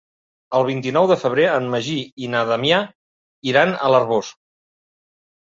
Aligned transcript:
El 0.59 0.63
vint-i-nou 0.69 1.09
de 1.11 1.17
febrer 1.23 1.43
en 1.57 1.67
Magí 1.75 1.97
i 2.25 2.31
na 2.37 2.41
Damià 2.53 2.81
iran 3.53 3.77
a 3.89 3.93
l'Arboç. 3.97 4.33